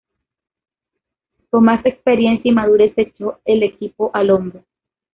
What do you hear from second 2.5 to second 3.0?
madurez